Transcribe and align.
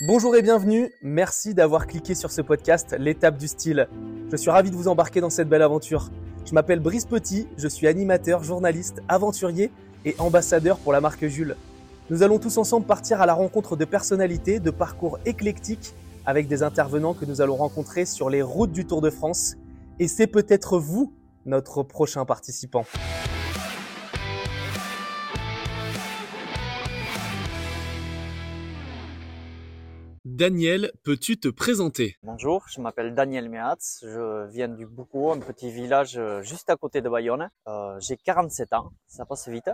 Bonjour 0.00 0.36
et 0.36 0.42
bienvenue, 0.42 0.92
merci 1.02 1.54
d'avoir 1.54 1.88
cliqué 1.88 2.14
sur 2.14 2.30
ce 2.30 2.40
podcast 2.40 2.94
L'étape 3.00 3.36
du 3.36 3.48
style. 3.48 3.88
Je 4.30 4.36
suis 4.36 4.48
ravi 4.48 4.70
de 4.70 4.76
vous 4.76 4.86
embarquer 4.86 5.20
dans 5.20 5.28
cette 5.28 5.48
belle 5.48 5.60
aventure. 5.60 6.10
Je 6.46 6.54
m'appelle 6.54 6.78
Brice 6.78 7.04
Petit, 7.04 7.48
je 7.56 7.66
suis 7.66 7.88
animateur, 7.88 8.44
journaliste, 8.44 9.02
aventurier 9.08 9.72
et 10.04 10.14
ambassadeur 10.20 10.78
pour 10.78 10.92
la 10.92 11.00
marque 11.00 11.26
Jules. 11.26 11.56
Nous 12.10 12.22
allons 12.22 12.38
tous 12.38 12.58
ensemble 12.58 12.86
partir 12.86 13.20
à 13.20 13.26
la 13.26 13.34
rencontre 13.34 13.74
de 13.74 13.84
personnalités, 13.84 14.60
de 14.60 14.70
parcours 14.70 15.18
éclectiques, 15.26 15.94
avec 16.24 16.46
des 16.46 16.62
intervenants 16.62 17.14
que 17.14 17.24
nous 17.24 17.40
allons 17.40 17.56
rencontrer 17.56 18.04
sur 18.04 18.30
les 18.30 18.40
routes 18.40 18.70
du 18.70 18.86
Tour 18.86 19.00
de 19.00 19.10
France. 19.10 19.56
Et 19.98 20.06
c'est 20.06 20.28
peut-être 20.28 20.78
vous, 20.78 21.12
notre 21.44 21.82
prochain 21.82 22.24
participant. 22.24 22.84
Daniel, 30.38 30.92
peux-tu 31.04 31.40
te 31.40 31.48
présenter? 31.48 32.14
Bonjour, 32.22 32.64
je 32.68 32.80
m'appelle 32.80 33.12
Daniel 33.12 33.48
Mehatz, 33.48 34.04
je 34.04 34.46
viens 34.46 34.68
du 34.68 34.86
Boucau, 34.86 35.32
un 35.32 35.40
petit 35.40 35.68
village 35.68 36.16
euh, 36.16 36.42
juste 36.42 36.70
à 36.70 36.76
côté 36.76 37.00
de 37.00 37.08
Bayonne. 37.08 37.50
Euh, 37.66 37.98
j'ai 37.98 38.16
47 38.16 38.72
ans, 38.72 38.92
ça 39.08 39.24
passe 39.24 39.48
vite. 39.48 39.68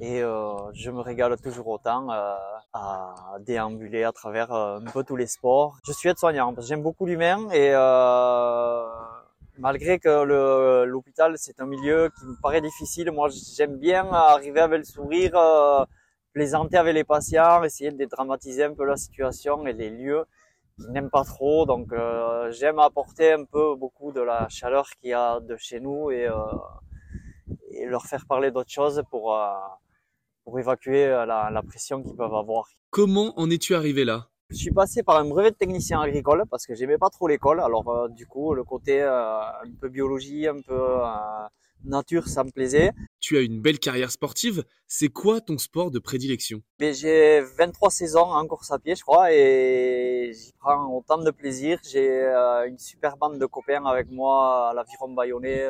Et 0.00 0.22
euh, 0.22 0.56
je 0.74 0.90
me 0.90 1.00
régale 1.00 1.40
toujours 1.40 1.68
autant 1.68 2.08
à 2.10 3.14
déambuler 3.46 4.04
à 4.04 4.12
travers 4.12 4.52
un 4.52 4.84
peu 4.92 5.04
tous 5.04 5.16
les 5.16 5.26
sports. 5.26 5.78
Je 5.86 5.92
suis 5.92 6.10
aide-soignant 6.10 6.54
j'aime 6.58 6.82
beaucoup 6.82 7.06
l'humain 7.06 7.48
et 7.54 7.70
malgré 9.56 9.98
que 9.98 10.84
l'hôpital 10.84 11.32
c'est 11.38 11.62
un 11.62 11.66
milieu 11.66 12.10
qui 12.18 12.26
me 12.26 12.38
paraît 12.42 12.60
difficile, 12.60 13.10
moi 13.10 13.30
j'aime 13.56 13.78
bien 13.78 14.04
arriver 14.12 14.60
avec 14.60 14.80
le 14.80 14.84
sourire, 14.84 15.32
plaisanter 16.34 16.76
avec 16.76 16.94
les 16.94 17.04
patients, 17.04 17.62
essayer 17.62 17.90
de 17.94 17.98
dédramatiser 18.02 18.64
un 18.64 18.74
peu 18.74 18.84
la 18.84 18.98
situation 19.04 19.66
et 19.66 19.72
les 19.72 19.90
lieux 20.00 20.24
qu'ils 20.76 20.90
n'aiment 20.92 21.14
pas 21.18 21.24
trop. 21.24 21.64
Donc 21.72 21.86
euh, 21.92 22.50
j'aime 22.56 22.78
apporter 22.78 23.32
un 23.32 23.44
peu 23.44 23.66
beaucoup 23.82 24.10
de 24.18 24.20
la 24.20 24.40
chaleur 24.48 24.86
qu'il 24.98 25.10
y 25.10 25.14
a 25.14 25.40
de 25.40 25.56
chez 25.56 25.80
nous 25.86 26.10
et, 26.10 26.28
et 27.70 27.86
leur 27.86 28.04
faire 28.10 28.24
parler 28.32 28.50
d'autres 28.50 28.74
choses 28.80 29.02
pour 29.10 29.24
pour 30.44 30.58
évacuer 30.58 31.06
euh, 31.06 31.24
la, 31.24 31.50
la 31.50 31.62
pression 31.62 32.02
qu'ils 32.02 32.16
peuvent 32.22 32.34
avoir. 32.34 32.64
Comment 32.90 33.32
en 33.40 33.48
es-tu 33.48 33.74
arrivé 33.74 34.04
là? 34.04 34.28
Je 34.50 34.56
suis 34.56 34.70
passé 34.70 35.02
par 35.02 35.16
un 35.16 35.24
brevet 35.24 35.52
de 35.52 35.56
technicien 35.56 35.98
agricole 36.02 36.44
parce 36.50 36.66
que 36.66 36.74
j'aimais 36.74 36.98
pas 36.98 37.08
trop 37.08 37.26
l'école. 37.28 37.60
Alors 37.60 37.88
euh, 37.88 38.08
du 38.10 38.26
coup, 38.26 38.52
le 38.52 38.62
côté 38.62 39.00
euh, 39.00 39.40
un 39.40 39.74
peu 39.80 39.88
biologie, 39.88 40.46
un 40.46 40.60
peu 40.60 40.82
euh, 41.00 41.46
nature, 41.84 42.28
ça 42.28 42.44
me 42.44 42.50
plaisait. 42.50 42.92
Tu 43.26 43.38
as 43.38 43.40
une 43.40 43.58
belle 43.58 43.78
carrière 43.78 44.10
sportive. 44.10 44.64
C'est 44.86 45.08
quoi 45.08 45.40
ton 45.40 45.56
sport 45.56 45.90
de 45.90 45.98
prédilection? 45.98 46.60
J'ai 46.78 47.40
23 47.40 47.90
saisons 47.90 48.20
en 48.20 48.46
course 48.46 48.70
à 48.70 48.78
pied, 48.78 48.94
je 48.94 49.00
crois, 49.00 49.32
et 49.32 50.30
j'y 50.34 50.52
prends 50.60 50.94
autant 50.94 51.16
de 51.16 51.30
plaisir. 51.30 51.78
J'ai 51.90 52.22
une 52.68 52.78
super 52.78 53.16
bande 53.16 53.38
de 53.38 53.46
copains 53.46 53.82
avec 53.86 54.10
moi 54.10 54.68
à 54.68 54.74
l'aviron 54.74 55.08
bayonnais 55.14 55.66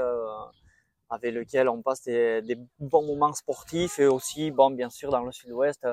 avec 1.11 1.35
lequel 1.35 1.69
on 1.69 1.83
passe 1.83 2.03
des, 2.03 2.43
des, 2.43 2.57
bons 2.79 3.07
moments 3.07 3.33
sportifs 3.33 3.99
et 3.99 4.07
aussi, 4.07 4.51
bon, 4.51 4.71
bien 4.71 4.91
sûr, 4.91 5.11
dans 5.11 5.23
le 5.23 5.33
sud-ouest, 5.33 5.87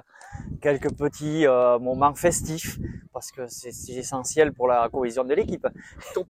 quelques 0.61 0.93
petits 0.93 1.45
euh, 1.45 1.79
moments 1.79 2.13
festifs 2.15 2.79
parce 3.13 3.31
que 3.31 3.45
c'est 3.47 3.93
essentiel 3.93 4.53
pour 4.53 4.67
la 4.67 4.89
cohésion 4.89 5.23
de 5.23 5.33
l'équipe. 5.33 5.67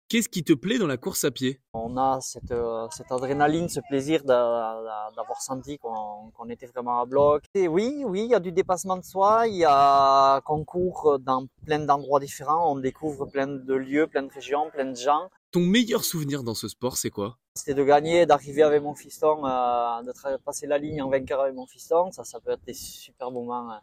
Qu'est-ce 0.08 0.28
qui 0.28 0.42
te 0.42 0.52
plaît 0.52 0.78
dans 0.78 0.86
la 0.86 0.96
course 0.96 1.24
à 1.24 1.30
pied? 1.30 1.60
On 1.72 1.96
a 1.96 2.20
cette, 2.20 2.50
euh, 2.52 2.86
cette 2.90 3.12
adrénaline, 3.12 3.68
ce 3.68 3.80
plaisir 3.88 4.24
d'avoir 4.24 5.40
senti 5.40 5.78
qu'on 5.78 6.30
qu 6.30 6.52
était 6.52 6.66
vraiment 6.66 7.00
à 7.00 7.06
bloc. 7.06 7.44
Et 7.54 7.68
oui, 7.68 8.02
oui, 8.06 8.24
il 8.24 8.30
y 8.30 8.34
a 8.34 8.40
du 8.40 8.52
dépassement 8.52 8.96
de 8.96 9.04
soi, 9.04 9.46
il 9.46 9.56
y 9.56 9.64
a 9.64 10.40
qu'on 10.42 10.64
court 10.64 11.18
dans 11.20 11.46
plein 11.64 11.80
d'endroits 11.80 12.20
différents, 12.20 12.72
on 12.72 12.76
découvre 12.76 13.26
plein 13.26 13.46
de 13.46 13.74
lieux, 13.74 14.06
plein 14.06 14.22
de 14.22 14.32
régions, 14.32 14.70
plein 14.70 14.86
de 14.86 14.96
gens. 14.96 15.28
Ton 15.52 15.60
meilleur 15.60 16.04
souvenir 16.04 16.42
dans 16.42 16.54
ce 16.54 16.68
sport, 16.68 16.96
c'est 16.96 17.10
quoi? 17.10 17.36
C'était 17.56 17.74
de 17.74 17.82
gagner, 17.82 18.26
d'arriver 18.26 18.62
avec 18.62 18.80
mon 18.80 18.94
fiston, 18.94 19.44
euh, 19.44 20.02
de 20.02 20.36
passer 20.38 20.68
la 20.68 20.78
ligne 20.78 21.02
en 21.02 21.10
vainqueur 21.10 21.40
avec 21.40 21.54
mon 21.54 21.66
fiston. 21.66 22.12
Ça, 22.12 22.22
ça 22.22 22.38
peut 22.38 22.52
être 22.52 22.64
des 22.64 22.74
super 22.74 23.32
moments 23.32 23.72
euh, 23.72 23.76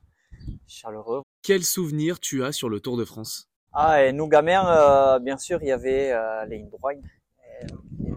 chaleureux. 0.68 1.22
Quel 1.44 1.64
souvenir 1.64 2.18
tu 2.19 2.46
as 2.46 2.53
sur 2.53 2.69
le 2.69 2.80
Tour 2.80 2.96
de 2.96 3.03
France? 3.03 3.50
Ah, 3.74 4.03
et 4.03 4.14
nous 4.14 4.28
gamins, 4.30 4.66
euh, 4.69 5.19
bien 5.19 5.38
sûr, 5.38 5.62
il 5.62 5.68
y 5.68 5.72
avait 5.74 6.14
euh, 6.14 6.46
les 6.46 6.64
Indurain, 6.64 7.02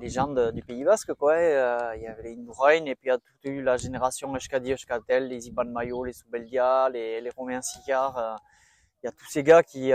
les 0.00 0.08
gens 0.08 0.28
du 0.52 0.62
Pays 0.62 0.84
Basque, 0.84 1.14
quoi. 1.14 1.36
Il 1.36 2.02
y 2.02 2.06
avait 2.06 2.22
les 2.22 2.36
Indurain, 2.38 2.84
et 2.86 2.94
puis 2.94 3.06
il 3.06 3.08
y 3.08 3.10
a 3.10 3.18
toute 3.18 3.44
eu 3.44 3.60
la 3.60 3.76
génération 3.76 4.32
Euskadi, 4.34 4.72
Euskatel, 4.72 5.26
les 5.26 5.48
Iban 5.48 5.64
Mayo, 5.64 6.04
les 6.04 6.12
Soubeldia, 6.12 6.88
les, 6.90 7.20
les 7.20 7.30
Romains 7.30 7.60
Sicard. 7.60 8.38
Il 9.02 9.06
y 9.06 9.08
a 9.08 9.12
tous 9.12 9.28
ces 9.28 9.42
gars 9.42 9.64
qui 9.64 9.92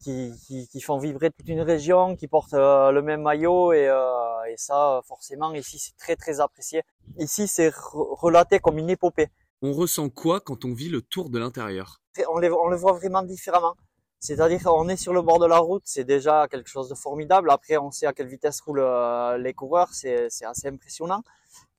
qui, 0.00 0.32
qui, 0.46 0.68
qui, 0.68 0.80
font 0.80 0.98
vibrer 0.98 1.30
toute 1.30 1.48
une 1.48 1.60
région, 1.60 2.16
qui 2.16 2.28
portent 2.28 2.54
euh, 2.54 2.90
le 2.90 3.02
même 3.02 3.22
maillot 3.22 3.72
et, 3.72 3.88
euh, 3.88 4.44
et 4.50 4.56
ça 4.56 5.00
forcément 5.06 5.52
ici 5.54 5.78
c'est 5.78 5.96
très 5.96 6.16
très 6.16 6.40
apprécié. 6.40 6.82
Ici 7.18 7.48
c'est 7.48 7.72
relaté 7.74 8.58
comme 8.60 8.78
une 8.78 8.90
épopée. 8.90 9.28
On 9.62 9.72
ressent 9.72 10.08
quoi 10.08 10.40
quand 10.40 10.64
on 10.64 10.72
vit 10.72 10.88
le 10.88 11.02
tour 11.02 11.30
de 11.30 11.38
l'intérieur? 11.38 12.00
On, 12.28 12.42
on 12.42 12.68
le 12.68 12.76
voit 12.76 12.92
vraiment 12.92 13.22
différemment. 13.22 13.74
C'est-à-dire 14.20 14.62
qu'on 14.62 14.88
est 14.88 14.96
sur 14.96 15.12
le 15.12 15.22
bord 15.22 15.38
de 15.38 15.46
la 15.46 15.58
route, 15.58 15.82
c'est 15.84 16.04
déjà 16.04 16.48
quelque 16.48 16.68
chose 16.68 16.88
de 16.88 16.94
formidable. 16.94 17.50
Après 17.50 17.76
on 17.76 17.90
sait 17.90 18.06
à 18.06 18.12
quelle 18.12 18.26
vitesse 18.26 18.60
roulent 18.60 18.80
euh, 18.80 19.38
les 19.38 19.54
coureurs, 19.54 19.90
c'est 19.92 20.28
assez 20.44 20.68
impressionnant. 20.68 21.22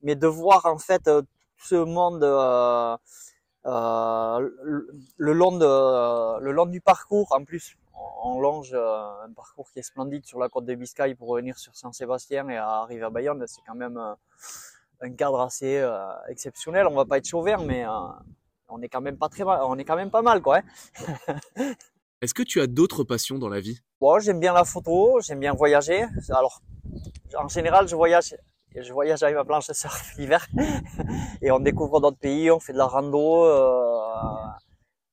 Mais 0.02 0.14
de 0.14 0.26
voir 0.26 0.64
en 0.66 0.78
fait 0.78 1.02
tout 1.04 1.66
ce 1.66 1.74
monde 1.74 2.24
euh, 2.24 2.96
euh, 3.66 4.50
le 5.18 5.32
long 5.34 5.52
de 5.52 6.40
le 6.40 6.52
long 6.52 6.66
du 6.66 6.80
parcours 6.80 7.28
en 7.32 7.44
plus 7.44 7.76
on 8.22 8.40
longe 8.40 8.72
euh, 8.72 9.24
un 9.24 9.32
parcours 9.32 9.70
qui 9.72 9.78
est 9.78 9.82
splendide 9.82 10.24
sur 10.26 10.38
la 10.38 10.48
côte 10.48 10.64
de 10.64 10.74
Biscaye 10.74 11.14
pour 11.14 11.28
revenir 11.28 11.58
sur 11.58 11.74
Saint-Sébastien 11.76 12.48
et 12.48 12.56
arriver 12.56 13.04
à 13.04 13.10
Bayonne. 13.10 13.44
C'est 13.46 13.62
quand 13.66 13.74
même 13.74 13.96
euh, 13.96 14.14
un 15.00 15.12
cadre 15.12 15.40
assez 15.40 15.78
euh, 15.78 16.08
exceptionnel. 16.28 16.86
On 16.86 16.94
va 16.94 17.04
pas 17.04 17.18
être 17.18 17.28
chauvin, 17.28 17.56
mais 17.64 17.84
on 18.68 18.82
est 18.82 18.88
quand 18.88 19.00
même 19.00 19.18
pas 19.18 19.28
très 19.28 19.44
mal. 19.44 19.60
On 19.64 19.78
est 19.78 19.84
quand 19.84 19.96
même 19.96 20.10
pas 20.10 20.22
mal, 20.22 20.42
quoi. 20.42 20.58
Hein 20.58 21.34
Est-ce 22.22 22.34
que 22.34 22.42
tu 22.42 22.60
as 22.60 22.66
d'autres 22.66 23.02
passions 23.02 23.38
dans 23.38 23.48
la 23.48 23.60
vie? 23.60 23.80
Bon, 23.98 24.18
j'aime 24.18 24.40
bien 24.40 24.52
la 24.52 24.64
photo, 24.64 25.20
j'aime 25.22 25.40
bien 25.40 25.54
voyager. 25.54 26.04
Alors, 26.28 26.60
en 27.38 27.48
général, 27.48 27.88
je 27.88 27.96
voyage. 27.96 28.36
Je 28.76 28.92
voyage 28.92 29.22
avec 29.22 29.34
ma 29.34 29.44
planche 29.44 29.66
de 29.66 29.72
surf 29.72 30.14
l'hiver 30.18 30.46
et 31.42 31.50
on 31.50 31.58
découvre 31.58 32.00
d'autres 32.00 32.18
pays, 32.18 32.50
on 32.50 32.60
fait 32.60 32.72
de 32.72 32.78
la 32.78 32.86
rando. 32.86 33.44
Euh, 33.44 34.46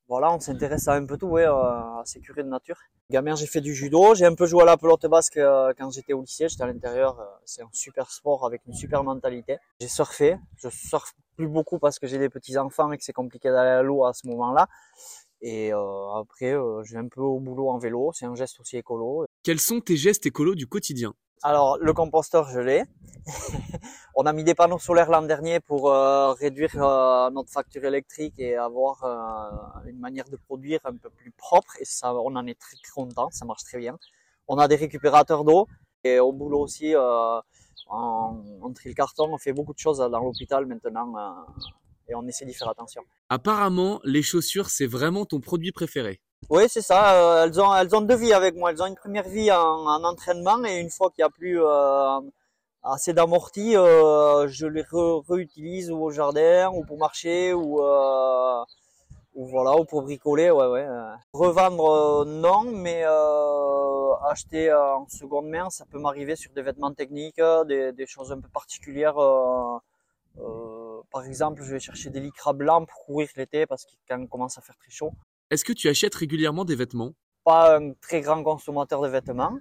voilà, 0.07 0.31
on 0.33 0.39
s'intéresse 0.39 0.87
à 0.87 0.93
un 0.93 1.05
peu 1.05 1.17
tout, 1.17 1.27
ouais, 1.27 1.45
à 1.45 2.01
ces 2.05 2.19
curés 2.19 2.43
de 2.43 2.49
nature. 2.49 2.77
Gamin, 3.09 3.35
j'ai 3.35 3.47
fait 3.47 3.61
du 3.61 3.73
judo, 3.73 4.15
j'ai 4.15 4.25
un 4.25 4.35
peu 4.35 4.45
joué 4.45 4.63
à 4.63 4.65
la 4.65 4.77
pelote 4.77 5.05
basque 5.07 5.39
quand 5.77 5.91
j'étais 5.91 6.13
au 6.13 6.21
lycée, 6.21 6.47
j'étais 6.49 6.63
à 6.63 6.67
l'intérieur, 6.67 7.17
c'est 7.45 7.61
un 7.61 7.69
super 7.71 8.09
sport 8.11 8.45
avec 8.45 8.61
une 8.67 8.73
super 8.73 9.03
mentalité. 9.03 9.57
J'ai 9.79 9.87
surfé, 9.87 10.37
je 10.57 10.69
surfe 10.69 11.13
plus 11.35 11.47
beaucoup 11.47 11.79
parce 11.79 11.99
que 11.99 12.07
j'ai 12.07 12.17
des 12.17 12.29
petits 12.29 12.57
enfants 12.57 12.91
et 12.91 12.97
que 12.97 13.03
c'est 13.03 13.13
compliqué 13.13 13.49
d'aller 13.49 13.69
à 13.69 13.81
l'eau 13.81 14.05
à 14.05 14.13
ce 14.13 14.27
moment-là. 14.27 14.67
Et 15.41 15.71
euh, 15.71 16.13
après, 16.15 16.53
euh, 16.53 16.81
vais 16.81 16.97
un 16.97 17.07
peu 17.07 17.21
au 17.21 17.39
boulot 17.39 17.69
en 17.69 17.77
vélo, 17.77 18.11
c'est 18.13 18.25
un 18.25 18.35
geste 18.35 18.59
aussi 18.59 18.77
écolo. 18.77 19.25
Quels 19.43 19.59
sont 19.59 19.79
tes 19.79 19.95
gestes 19.95 20.25
écolos 20.25 20.55
du 20.55 20.67
quotidien? 20.67 21.13
Alors, 21.43 21.77
le 21.77 21.93
composteur, 21.93 22.49
je 22.49 22.59
l'ai. 22.59 22.83
on 24.15 24.25
a 24.25 24.33
mis 24.33 24.43
des 24.43 24.55
panneaux 24.55 24.79
solaires 24.79 25.09
l'an 25.09 25.21
dernier 25.21 25.59
pour 25.59 25.91
euh, 25.91 26.33
réduire 26.33 26.81
euh, 26.81 27.29
notre 27.29 27.51
facture 27.51 27.83
électrique 27.85 28.35
et 28.37 28.55
avoir 28.55 29.03
euh, 29.03 29.89
une 29.89 29.99
manière 29.99 30.27
de 30.29 30.37
produire 30.37 30.79
un 30.85 30.95
peu 30.95 31.09
plus 31.09 31.31
propre. 31.31 31.73
Et 31.79 31.85
ça, 31.85 32.13
on 32.13 32.35
en 32.35 32.47
est 32.47 32.59
très 32.59 32.77
content, 32.93 33.29
ça 33.31 33.45
marche 33.45 33.63
très 33.63 33.77
bien. 33.77 33.97
On 34.47 34.57
a 34.57 34.67
des 34.67 34.77
récupérateurs 34.77 35.43
d'eau 35.43 35.67
et 36.03 36.19
au 36.19 36.31
boulot 36.31 36.61
aussi, 36.61 36.93
on, 36.95 37.41
on 37.89 38.69
le 38.69 38.93
carton, 38.93 39.33
on 39.33 39.37
fait 39.37 39.53
beaucoup 39.53 39.73
de 39.73 39.79
choses 39.79 39.97
dans 39.97 40.23
l'hôpital 40.23 40.65
maintenant 40.65 41.45
et 42.07 42.15
on 42.15 42.25
essaie 42.27 42.45
d'y 42.45 42.53
faire 42.53 42.69
attention. 42.69 43.03
Apparemment, 43.29 43.99
les 44.05 44.21
chaussures, 44.21 44.69
c'est 44.69 44.87
vraiment 44.87 45.25
ton 45.25 45.41
produit 45.41 45.73
préféré. 45.73 46.21
Oui, 46.49 46.63
c'est 46.69 46.81
ça. 46.81 47.13
Euh, 47.41 47.45
elles 47.45 47.59
ont 47.59 47.75
elles 47.75 47.93
ont 47.95 48.01
deux 48.01 48.15
vies 48.15 48.33
avec 48.33 48.55
moi. 48.55 48.71
Elles 48.71 48.81
ont 48.81 48.85
une 48.85 48.95
première 48.95 49.27
vie 49.27 49.51
en, 49.51 49.85
en 49.85 50.03
entraînement 50.03 50.63
et 50.65 50.79
une 50.79 50.89
fois 50.89 51.09
qu'il 51.11 51.23
n'y 51.23 51.25
a 51.25 51.29
plus 51.29 51.61
euh, 51.61 52.19
assez 52.83 53.13
d'amorti, 53.13 53.75
euh, 53.75 54.47
je 54.47 54.65
les 54.67 54.85
réutilise 55.29 55.91
ou 55.91 55.97
au 55.97 56.11
jardin 56.11 56.69
ou 56.71 56.85
pour 56.85 56.97
marcher 56.97 57.53
ou 57.53 57.81
voilà 59.35 59.75
ou 59.77 59.85
pour 59.85 60.03
bricoler. 60.03 60.49
Ouais, 60.51 60.67
ouais. 60.67 60.87
Revendre 61.33 62.25
non, 62.25 62.63
mais 62.63 63.03
acheter 64.29 64.73
en 64.73 65.07
seconde 65.09 65.47
main, 65.47 65.69
ça 65.69 65.85
peut 65.85 65.99
m'arriver 65.99 66.35
sur 66.35 66.51
des 66.53 66.61
vêtements 66.61 66.93
techniques, 66.93 67.41
des, 67.67 68.05
choses 68.07 68.31
un 68.31 68.39
peu 68.39 68.49
particulières. 68.49 69.15
par 71.11 71.23
exemple, 71.25 71.61
je 71.63 71.71
vais 71.73 71.79
chercher 71.79 72.09
des 72.09 72.19
lycras 72.21 72.53
blancs 72.53 72.87
pour 72.87 73.05
courir 73.05 73.29
l'été 73.35 73.65
parce 73.65 73.85
qu'il 73.85 73.99
commence 74.29 74.57
à 74.57 74.61
faire 74.61 74.77
très 74.77 74.91
chaud. 74.91 75.11
Est-ce 75.49 75.63
que 75.63 75.71
tu 75.71 75.87
achètes 75.87 76.13
régulièrement 76.13 76.65
des 76.65 76.75
vêtements? 76.75 77.13
Pas 77.45 77.77
un 77.77 77.93
très 77.93 78.19
grand 78.19 78.43
consommateur 78.43 79.01
de 79.01 79.07
vêtements. 79.07 79.57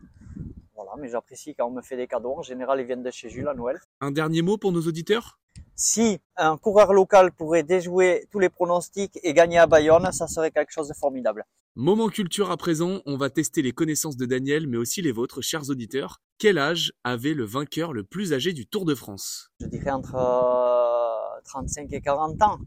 Voilà, 0.74 0.90
mais 0.98 1.08
j'apprécie 1.08 1.54
quand 1.54 1.68
on 1.68 1.70
me 1.70 1.80
fait 1.80 1.96
des 1.96 2.08
cadeaux. 2.08 2.34
En 2.36 2.42
général, 2.42 2.80
ils 2.80 2.86
viennent 2.86 3.04
de 3.04 3.10
chez 3.12 3.28
Jules 3.28 3.46
à 3.46 3.54
Noël. 3.54 3.78
Un 4.00 4.10
dernier 4.10 4.42
mot 4.42 4.58
pour 4.58 4.72
nos 4.72 4.82
auditeurs? 4.82 5.38
Si 5.76 6.18
un 6.36 6.56
coureur 6.56 6.92
local 6.92 7.30
pourrait 7.30 7.62
déjouer 7.62 8.26
tous 8.32 8.40
les 8.40 8.48
pronostics 8.48 9.16
et 9.22 9.32
gagner 9.32 9.58
à 9.58 9.68
Bayonne, 9.68 10.10
ça 10.10 10.26
serait 10.26 10.50
quelque 10.50 10.72
chose 10.72 10.88
de 10.88 10.94
formidable. 10.94 11.44
Moment 11.76 12.08
culture 12.08 12.50
à 12.50 12.56
présent, 12.56 13.00
on 13.06 13.16
va 13.16 13.30
tester 13.30 13.62
les 13.62 13.72
connaissances 13.72 14.16
de 14.16 14.26
Daniel, 14.26 14.66
mais 14.66 14.78
aussi 14.78 15.02
les 15.02 15.12
vôtres, 15.12 15.40
chers 15.40 15.70
auditeurs. 15.70 16.20
Quel 16.38 16.58
âge 16.58 16.94
avait 17.04 17.34
le 17.34 17.44
vainqueur 17.44 17.92
le 17.92 18.02
plus 18.02 18.32
âgé 18.32 18.52
du 18.52 18.66
Tour 18.66 18.86
de 18.86 18.96
France? 18.96 19.52
Je 19.60 19.66
dirais 19.66 19.92
entre 19.92 20.16
35 21.44 21.92
et 21.92 22.00
40 22.00 22.42
ans 22.42 22.58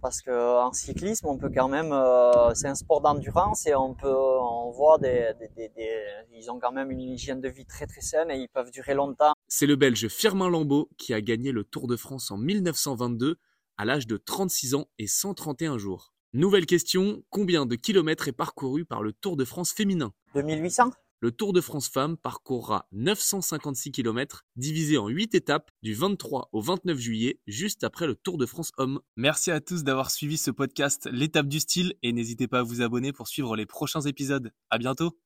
parce 0.00 0.22
que 0.22 0.30
en 0.30 0.72
cyclisme, 0.72 1.26
on 1.26 1.36
peut 1.36 1.50
quand 1.54 1.68
même, 1.68 1.92
euh, 1.92 2.54
c'est 2.54 2.68
un 2.68 2.74
sport 2.74 3.00
d'endurance 3.00 3.66
et 3.66 3.74
on 3.74 3.94
peut, 3.94 4.08
on 4.08 4.70
voit 4.70 4.98
des, 4.98 5.32
des, 5.38 5.68
des, 5.68 6.02
ils 6.32 6.50
ont 6.50 6.58
quand 6.58 6.72
même 6.72 6.90
une 6.90 7.00
hygiène 7.00 7.40
de 7.40 7.48
vie 7.48 7.66
très 7.66 7.86
très 7.86 8.00
saine 8.00 8.30
et 8.30 8.36
ils 8.36 8.48
peuvent 8.48 8.70
durer 8.70 8.94
longtemps. 8.94 9.32
C'est 9.48 9.66
le 9.66 9.76
Belge 9.76 10.08
Firmin 10.08 10.48
Lambeau 10.48 10.88
qui 10.96 11.14
a 11.14 11.20
gagné 11.20 11.52
le 11.52 11.64
Tour 11.64 11.86
de 11.86 11.96
France 11.96 12.30
en 12.30 12.38
1922 12.38 13.36
à 13.76 13.84
l'âge 13.84 14.06
de 14.06 14.16
36 14.16 14.74
ans 14.74 14.86
et 14.98 15.06
131 15.06 15.78
jours. 15.78 16.12
Nouvelle 16.32 16.66
question, 16.66 17.22
combien 17.30 17.66
de 17.66 17.74
kilomètres 17.74 18.28
est 18.28 18.32
parcouru 18.32 18.84
par 18.84 19.02
le 19.02 19.12
Tour 19.12 19.36
de 19.36 19.44
France 19.44 19.72
féminin? 19.72 20.12
2800 20.34 20.90
le 21.20 21.32
Tour 21.32 21.52
de 21.52 21.60
France 21.60 21.88
Femmes 21.88 22.16
parcourra 22.16 22.86
956 22.92 23.92
km 23.92 24.46
divisé 24.56 24.96
en 24.96 25.08
8 25.08 25.34
étapes 25.34 25.70
du 25.82 25.94
23 25.94 26.48
au 26.52 26.60
29 26.62 26.98
juillet, 26.98 27.40
juste 27.46 27.84
après 27.84 28.06
le 28.06 28.14
Tour 28.14 28.38
de 28.38 28.46
France 28.46 28.72
Hommes. 28.78 29.00
Merci 29.16 29.50
à 29.50 29.60
tous 29.60 29.84
d'avoir 29.84 30.10
suivi 30.10 30.38
ce 30.38 30.50
podcast 30.50 31.08
L'étape 31.12 31.46
du 31.46 31.60
style 31.60 31.94
et 32.02 32.12
n'hésitez 32.12 32.48
pas 32.48 32.60
à 32.60 32.62
vous 32.62 32.80
abonner 32.80 33.12
pour 33.12 33.28
suivre 33.28 33.54
les 33.54 33.66
prochains 33.66 34.00
épisodes. 34.00 34.50
À 34.70 34.78
bientôt! 34.78 35.18